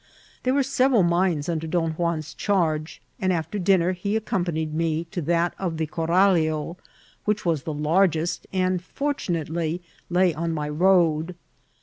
[0.41, 5.21] There were several mines under Don Juan's charge, and after dinner he accompanied me to
[5.21, 6.75] that of Cor rallio,
[7.25, 9.79] which was the largest, and, fortunately,
[10.09, 11.35] lay on my road.